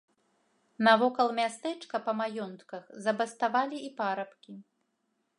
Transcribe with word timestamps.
Навокал 0.85 1.27
мястэчка 1.39 1.95
па 2.07 2.11
маёнтках 2.21 2.83
забаставалі 3.07 3.77
і 3.89 3.91
парабкі. 4.01 4.55